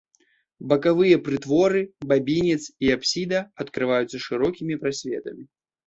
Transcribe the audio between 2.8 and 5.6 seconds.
і апсіда адкрываюцца шырокімі прасветамі.